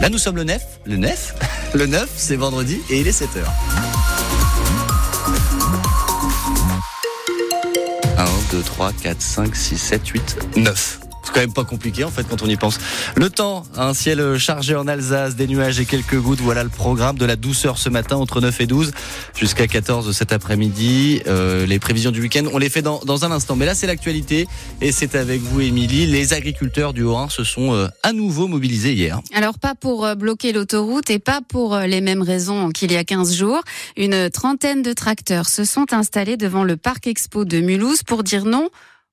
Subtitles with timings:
[0.00, 0.62] Là, nous sommes le 9.
[0.86, 1.34] Le 9
[1.74, 3.44] Le 9, c'est vendredi et il est 7h.
[8.16, 10.99] 1, 2, 3, 4, 5, 6, 7, 8, 9.
[11.30, 12.78] C'est quand même pas compliqué en fait quand on y pense.
[13.14, 16.40] Le temps, un ciel chargé en Alsace, des nuages et quelques gouttes.
[16.40, 18.90] Voilà le programme de la douceur ce matin entre 9 et 12
[19.36, 21.22] jusqu'à 14 cet après-midi.
[21.28, 23.54] Euh, les prévisions du week-end, on les fait dans, dans un instant.
[23.54, 24.48] Mais là c'est l'actualité
[24.80, 26.06] et c'est avec vous Émilie.
[26.06, 29.20] Les agriculteurs du Haut-Rhin se sont euh, à nouveau mobilisés hier.
[29.34, 32.96] Alors pas pour euh, bloquer l'autoroute et pas pour euh, les mêmes raisons qu'il y
[32.96, 33.60] a 15 jours.
[33.96, 38.44] Une trentaine de tracteurs se sont installés devant le parc expo de Mulhouse pour dire
[38.44, 38.68] non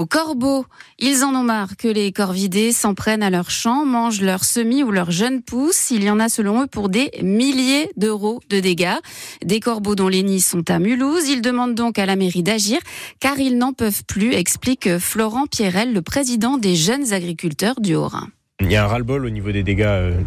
[0.00, 0.64] aux corbeaux.
[0.98, 4.82] Ils en ont marre que les corvidés s'en prennent à leurs champs, mangent leurs semis
[4.82, 5.90] ou leurs jeunes pousses.
[5.90, 8.96] Il y en a selon eux pour des milliers d'euros de dégâts.
[9.44, 11.28] Des corbeaux dont les nids sont à Mulhouse.
[11.28, 12.78] Ils demandent donc à la mairie d'agir
[13.20, 18.28] car ils n'en peuvent plus, explique Florent Pierrel, le président des jeunes agriculteurs du Haut-Rhin.
[18.60, 20.20] Il y a un ras-le-bol au niveau des dégâts euh,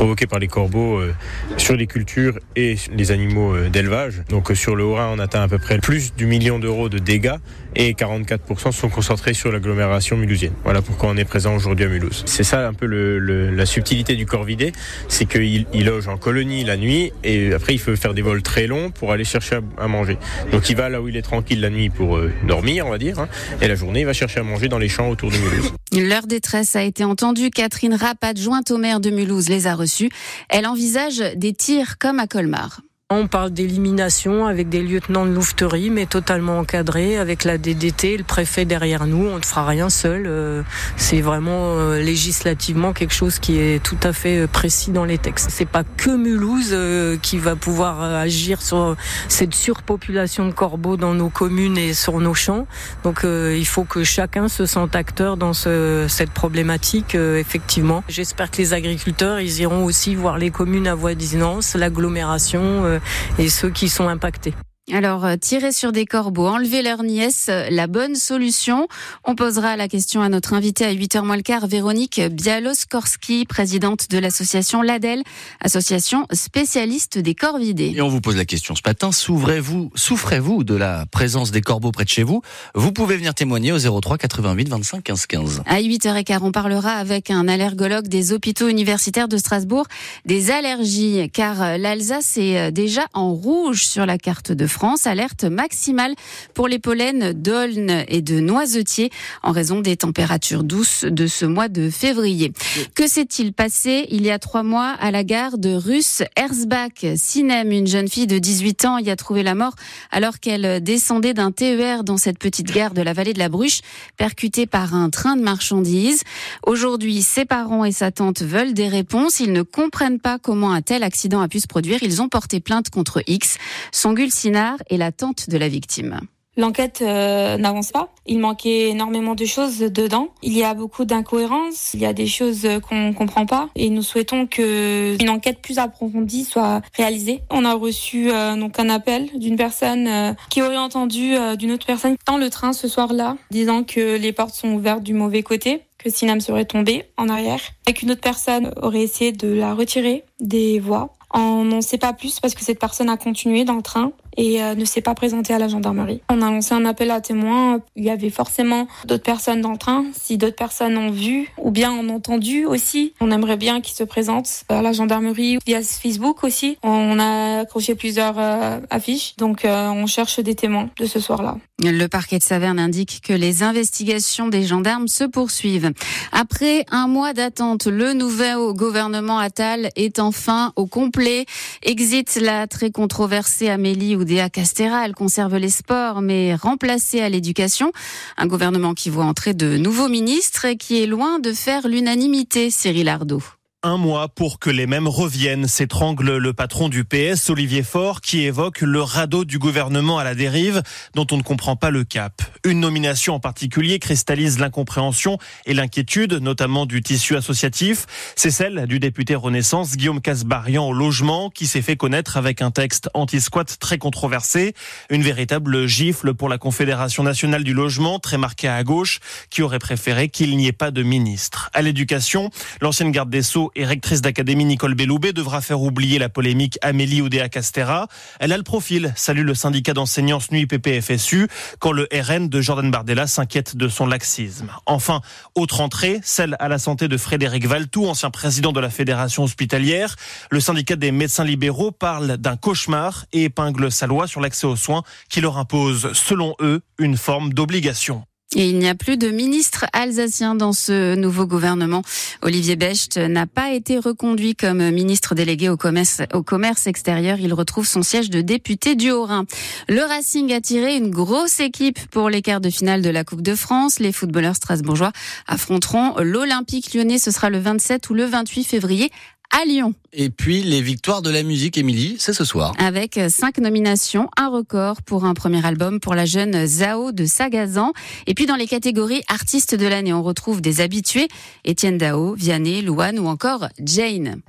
[0.00, 1.12] provoqués par les corbeaux euh,
[1.58, 4.22] sur les cultures et les animaux euh, d'élevage.
[4.30, 7.36] Donc sur le Haut-Rhin, on atteint à peu près plus du million d'euros de dégâts
[7.76, 10.54] et 44% sont concentrés sur l'agglomération mulhousienne.
[10.64, 12.22] Voilà pourquoi on est présent aujourd'hui à Mulhouse.
[12.24, 14.72] C'est ça un peu la subtilité du corvidé,
[15.08, 18.42] c'est qu'il il loge en colonie la nuit et après il faut faire des vols
[18.42, 20.16] très longs pour aller chercher à, manger.
[20.50, 22.96] Donc il va là où il est tranquille la nuit pour euh, dormir, on va
[22.96, 23.28] dire, hein,
[23.60, 25.74] et la journée il va chercher à manger dans les champs autour de Mulhouse.
[25.92, 27.50] Leur détresse a été entendue.
[27.50, 30.10] Catherine Rapp, adjointe au maire de Mulhouse, les a reçus.
[30.48, 32.80] Elle envisage des tirs comme à Colmar.
[33.12, 38.22] On parle d'élimination avec des lieutenants de louveterie, mais totalement encadrés, avec la DDT, le
[38.22, 39.26] préfet derrière nous.
[39.26, 40.26] On ne fera rien seul.
[40.28, 40.62] Euh,
[40.96, 45.18] C'est vraiment euh, législativement quelque chose qui est tout à fait euh, précis dans les
[45.18, 45.50] textes.
[45.50, 46.72] C'est pas que Mulhouse
[47.20, 48.94] qui va pouvoir agir sur
[49.26, 52.68] cette surpopulation de corbeaux dans nos communes et sur nos champs.
[53.02, 58.04] Donc il faut que chacun se sente acteur dans ce, cette problématique, effectivement.
[58.08, 62.99] J'espère que les agriculteurs, ils iront aussi voir les communes à voisinance, l'agglomération
[63.38, 64.54] et ceux qui sont impactés.
[64.92, 68.88] Alors, euh, tirer sur des corbeaux, enlever leur nièce, euh, la bonne solution
[69.24, 74.10] On posera la question à notre invitée à 8h moins le quart, Véronique Bialoskorski, présidente
[74.10, 75.22] de l'association LADEL,
[75.60, 77.92] association spécialiste des corvidés.
[77.94, 81.92] Et on vous pose la question ce matin, souffrez-vous, souffrez-vous de la présence des corbeaux
[81.92, 82.42] près de chez vous?
[82.74, 85.62] Vous pouvez venir témoigner au 03 88 25 15 15.
[85.66, 89.86] À 8h15, on parlera avec un allergologue des hôpitaux universitaires de Strasbourg
[90.24, 94.79] des allergies, car euh, l'Alsace est déjà en rouge sur la carte de France.
[95.04, 96.14] Alerte maximale
[96.54, 99.10] pour les pollens d'aulne et de noisetier
[99.42, 102.52] en raison des températures douces de ce mois de février.
[102.94, 107.04] Que s'est-il passé il y a trois mois à la gare de Russe Erzbach?
[107.16, 109.74] Sinem Une jeune fille de 18 ans y a trouvé la mort
[110.10, 113.80] alors qu'elle descendait d'un TER dans cette petite gare de la vallée de la Bruche,
[114.16, 116.22] percutée par un train de marchandises.
[116.66, 119.40] Aujourd'hui, ses parents et sa tante veulent des réponses.
[119.40, 122.02] Ils ne comprennent pas comment un tel accident a pu se produire.
[122.02, 123.58] Ils ont porté plainte contre X.
[123.92, 124.30] Songul
[124.60, 126.20] Sinard est la tante de la victime.
[126.58, 128.12] L'enquête euh, n'avance pas.
[128.26, 130.28] Il manquait énormément de choses dedans.
[130.42, 131.94] Il y a beaucoup d'incohérences.
[131.94, 133.70] Il y a des choses qu'on comprend pas.
[133.74, 137.40] Et nous souhaitons que une enquête plus approfondie soit réalisée.
[137.48, 141.86] On a reçu euh, donc un appel d'une personne euh, qui aurait entendu d'une autre
[141.86, 145.80] personne dans le train ce soir-là, disant que les portes sont ouvertes du mauvais côté
[145.96, 150.24] que Sinam serait tombé en arrière et qu'une autre personne aurait essayé de la retirer
[150.40, 151.14] des voies.
[151.32, 154.62] On n'en sait pas plus parce que cette personne a continué dans le train et
[154.62, 156.20] euh, ne s'est pas présentée à la gendarmerie.
[156.28, 157.80] On a lancé un appel à témoins.
[157.96, 160.04] Il y avait forcément d'autres personnes dans le train.
[160.12, 164.04] Si d'autres personnes ont vu ou bien ont entendu aussi, on aimerait bien qu'ils se
[164.04, 166.78] présentent à la gendarmerie via Facebook aussi.
[166.82, 171.58] On a accroché plusieurs euh, affiches, donc euh, on cherche des témoins de ce soir-là.
[171.82, 175.92] Le parquet de Saverne indique que les investigations des gendarmes se poursuivent.
[176.30, 181.46] Après un mois d'attente, le nouveau gouvernement Attal est enfin au complet.
[181.82, 185.04] Exit la très controversée Amélie Oudéa Castera.
[185.04, 187.92] Elle conserve les sports, mais remplacée à l'éducation.
[188.36, 192.70] Un gouvernement qui voit entrer de nouveaux ministres et qui est loin de faire l'unanimité,
[192.70, 193.42] Cyril Ardo
[193.82, 198.42] un mois pour que les mêmes reviennent, s'étrangle le patron du PS, Olivier Faure, qui
[198.42, 200.82] évoque le radeau du gouvernement à la dérive,
[201.14, 202.42] dont on ne comprend pas le cap.
[202.64, 208.04] Une nomination en particulier cristallise l'incompréhension et l'inquiétude, notamment du tissu associatif.
[208.36, 212.70] C'est celle du député Renaissance Guillaume Casbarian au logement, qui s'est fait connaître avec un
[212.70, 214.74] texte anti-squat très controversé.
[215.08, 219.78] Une véritable gifle pour la Confédération nationale du logement, très marquée à gauche, qui aurait
[219.78, 221.70] préféré qu'il n'y ait pas de ministre.
[221.72, 222.50] À l'éducation,
[222.82, 227.22] l'ancienne garde des Sceaux Et rectrice d'académie Nicole Belloubet devra faire oublier la polémique Amélie
[227.22, 228.08] Oudéa-Castera.
[228.38, 232.90] Elle a le profil, salue le syndicat d'enseignants SNUI PPFSU, quand le RN de Jordan
[232.90, 234.70] Bardella s'inquiète de son laxisme.
[234.86, 235.20] Enfin,
[235.54, 240.16] autre entrée, celle à la santé de Frédéric Valtou, ancien président de la fédération hospitalière.
[240.50, 244.76] Le syndicat des médecins libéraux parle d'un cauchemar et épingle sa loi sur l'accès aux
[244.76, 248.24] soins qui leur impose, selon eux, une forme d'obligation.
[248.56, 252.02] Et il n'y a plus de ministre alsacien dans ce nouveau gouvernement.
[252.42, 257.38] Olivier Becht n'a pas été reconduit comme ministre délégué au commerce, au commerce extérieur.
[257.38, 259.44] Il retrouve son siège de député du Haut-Rhin.
[259.88, 263.42] Le Racing a tiré une grosse équipe pour les quarts de finale de la Coupe
[263.42, 264.00] de France.
[264.00, 265.12] Les footballeurs strasbourgeois
[265.46, 267.20] affronteront l'Olympique lyonnais.
[267.20, 269.12] Ce sera le 27 ou le 28 février
[269.50, 269.94] à Lyon.
[270.12, 272.72] Et puis les victoires de la musique, Émilie, c'est ce soir.
[272.78, 277.92] Avec cinq nominations, un record pour un premier album pour la jeune Zao de Sagazan.
[278.26, 281.28] Et puis dans les catégories artistes de l'année, on retrouve des habitués,
[281.64, 284.40] Étienne Dao, Vianney, Louane ou encore Jane.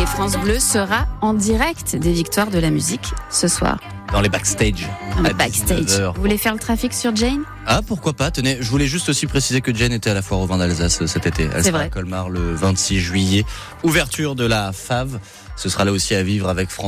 [0.00, 3.80] Et France Bleu sera en direct des victoires de la musique ce soir.
[4.12, 4.88] Dans les backstage.
[5.16, 5.80] Dans backstage.
[5.84, 6.14] 19h.
[6.14, 7.42] Vous voulez faire le trafic sur Jane?
[7.66, 10.40] Ah, pourquoi pas Tenez, je voulais juste aussi préciser que Jen était à la foire
[10.40, 11.42] au vin d'Alsace euh, cet été.
[11.44, 11.86] Elle C'est sera vrai.
[11.86, 13.44] à Colmar le 26 juillet.
[13.82, 15.18] Ouverture de la FAV.
[15.56, 16.86] Ce sera là aussi à vivre avec France